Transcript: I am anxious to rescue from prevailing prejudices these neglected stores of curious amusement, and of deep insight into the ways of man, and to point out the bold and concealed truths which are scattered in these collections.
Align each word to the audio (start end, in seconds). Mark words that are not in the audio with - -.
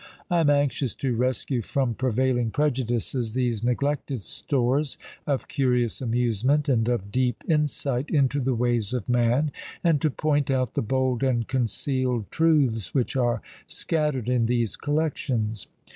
I 0.31 0.39
am 0.39 0.49
anxious 0.49 0.95
to 0.95 1.15
rescue 1.15 1.61
from 1.61 1.93
prevailing 1.93 2.49
prejudices 2.49 3.35
these 3.35 3.63
neglected 3.63 4.23
stores 4.23 4.97
of 5.27 5.47
curious 5.47 6.01
amusement, 6.01 6.67
and 6.67 6.87
of 6.89 7.11
deep 7.11 7.43
insight 7.47 8.09
into 8.09 8.39
the 8.39 8.55
ways 8.55 8.95
of 8.95 9.07
man, 9.07 9.51
and 9.83 10.01
to 10.01 10.09
point 10.09 10.49
out 10.49 10.73
the 10.73 10.81
bold 10.81 11.21
and 11.21 11.47
concealed 11.47 12.31
truths 12.31 12.95
which 12.95 13.15
are 13.15 13.43
scattered 13.67 14.27
in 14.27 14.47
these 14.47 14.75
collections. 14.75 15.67